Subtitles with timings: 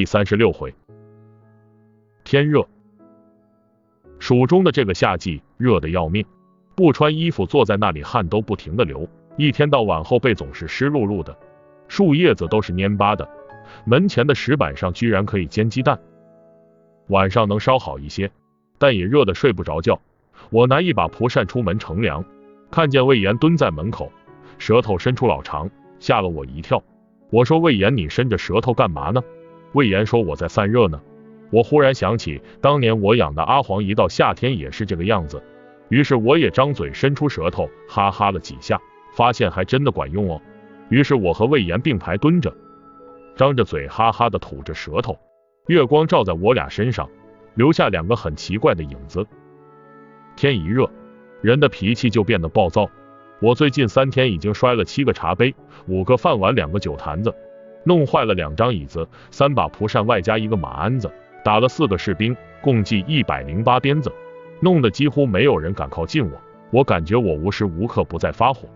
[0.00, 0.74] 第三十六回，
[2.24, 2.66] 天热，
[4.18, 6.24] 蜀中的这个夏季热的要命，
[6.74, 11.36] 不穿衣服坐在那里汗都不停的流，一天到晚后背总是湿漉漉的，
[11.86, 13.28] 树叶子都是蔫巴的，
[13.84, 16.00] 门前的石板上居然可以煎鸡蛋。
[17.08, 18.30] 晚上能稍好一些，
[18.78, 20.00] 但也热得睡不着觉。
[20.48, 22.24] 我拿一把蒲扇出门乘凉，
[22.70, 24.10] 看见魏延蹲在门口，
[24.56, 26.82] 舌头伸出老长，吓了我一跳。
[27.28, 29.22] 我说魏延，你伸着舌头干嘛呢？
[29.72, 31.00] 魏延说我在散热呢。
[31.50, 35.42] 我忽然想起当年我养的阿黄，一到夏天也是这个样子。
[35.88, 38.80] 于是我也张嘴伸出舌头，哈哈了几下，
[39.12, 40.40] 发现还真的管用哦。
[40.88, 42.54] 于是我和魏延并排蹲着，
[43.34, 45.18] 张着嘴哈哈的吐着舌头。
[45.66, 47.08] 月光照在我俩身上，
[47.54, 49.26] 留下两个很奇怪的影子。
[50.36, 50.88] 天一热，
[51.42, 52.88] 人的脾气就变得暴躁。
[53.40, 55.54] 我最近三天已经摔了七个茶杯，
[55.86, 57.34] 五个饭碗，两个酒坛子，
[57.84, 61.10] 弄坏了两张椅子，三把蒲扇，外加一个马鞍子，
[61.44, 64.12] 打了四个士兵，共计一百零八鞭子，
[64.60, 66.40] 弄得几乎没有人敢靠近我。
[66.70, 68.68] 我感觉我无时无刻不在发火，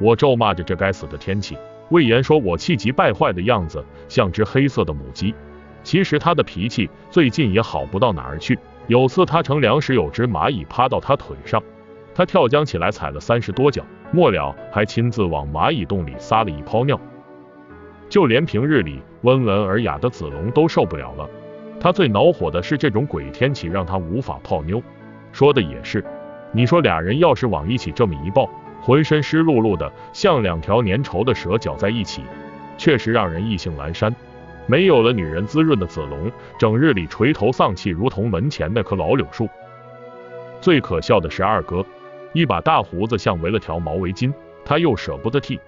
[0.00, 1.56] 我咒骂着这该死的天气。
[1.90, 5.34] 魏延说我气急败坏的样子像只黑色的母鸡，
[5.82, 8.58] 其实他的脾气最近也好不到哪儿去。
[8.86, 11.62] 有次他乘凉时，有只蚂蚁趴到他腿上，
[12.14, 13.84] 他跳江起来踩了三十多脚。
[14.12, 16.98] 末了，还亲自往蚂蚁洞里撒了一泡尿。
[18.12, 21.26] 就连平日里温文尔雅的子龙都受不了了。
[21.80, 24.82] 他最恼火的是这种鬼天气让他无法泡妞。
[25.32, 26.04] 说的也是，
[26.52, 28.46] 你说俩人要是往一起这么一抱，
[28.82, 32.20] 浑身湿漉漉的，像两条粘稠的蛇搅在一起，
[32.76, 34.14] 确实让人意兴阑珊。
[34.66, 39.48] 没有了女人滋润的子龙，整日里垂头丧气，如同门前那棵老柳树。
[40.60, 41.82] 最可笑的是二哥。
[42.34, 44.30] 一把大胡子像围了条毛围巾，
[44.66, 45.58] 他又舍不得剃，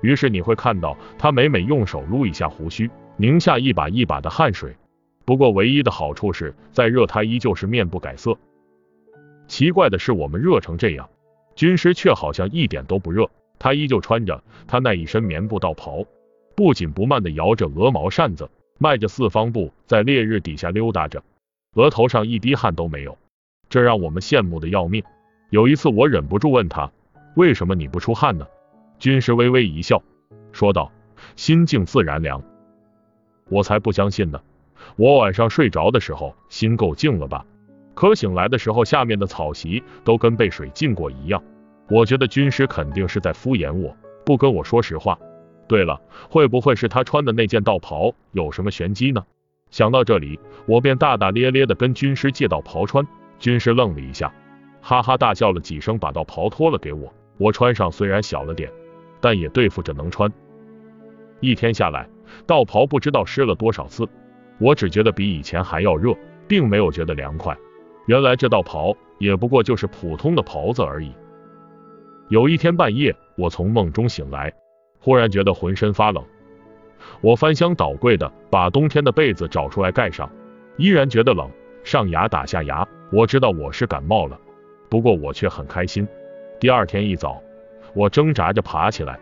[0.00, 4.76] 于是你会看到他每每用手撸一下胡须，拧下一把一把的汗水。
[5.24, 8.36] 不过唯一的好处是，再热他依旧是面不改色。
[9.48, 11.08] 奇怪的是，我们热成这样，
[11.54, 16.04] 军师却好像一点都不热，他依旧穿着他那一身棉布道袍，
[16.54, 21.22] 不紧不慢的摇着鹅毛扇子，迈着四方步在烈日底下溜达着，
[21.74, 23.16] 额头上一滴汗都没有，
[23.70, 25.02] 这让我们羡慕的要命。
[25.50, 26.90] 有一次，我忍不住问他
[27.36, 28.46] ：“为什么你不出汗呢？”
[28.98, 30.02] 军师微微一笑，
[30.52, 30.90] 说道
[31.36, 32.42] ：“心静自然凉。”
[33.50, 34.40] 我才不相信呢！
[34.96, 37.44] 我晚上睡着的时候心够静了吧？
[37.94, 41.42] 可醒来的时候，下面的草席都跟被水浸过一样。
[41.90, 43.94] 我觉得军师肯定是在敷衍我，
[44.24, 45.18] 不跟我说实话。
[45.68, 46.00] 对了，
[46.30, 49.24] 会不会是他穿的那件道袍有什么玄机呢？
[49.70, 53.06] 想到这里，我便大大咧咧的跟军师借道袍穿。
[53.38, 54.32] 军师愣了一下。
[54.80, 57.12] 哈哈大笑了几声，把道袍脱了给我。
[57.38, 58.70] 我穿上，虽然小了点，
[59.20, 60.32] 但也对付着能穿。
[61.40, 62.08] 一天下来，
[62.46, 64.08] 道袍不知道湿了多少次，
[64.58, 66.14] 我只觉得比以前还要热，
[66.48, 67.56] 并没有觉得凉快。
[68.06, 71.12] 原来这道袍也不过就是普通的袍子而已。
[72.28, 74.52] 有一天半夜，我从梦中醒来，
[74.98, 76.24] 忽然觉得浑身发冷。
[77.20, 80.30] 我翻箱倒柜的把冬天的被子找出来盖上，
[80.78, 81.50] 依然觉得冷，
[81.82, 82.86] 上牙打下牙。
[83.12, 84.38] 我知道我是感冒了。
[84.88, 86.06] 不过我却很开心。
[86.58, 87.42] 第二天一早，
[87.94, 89.18] 我挣扎着爬起来，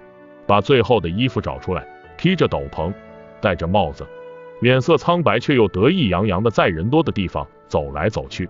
[0.46, 2.92] 把最后的衣服找出来，披着斗篷，
[3.40, 4.06] 戴着帽子，
[4.60, 8.48] 脸色苍白却又得意洋洋的在人多的地方走来走去。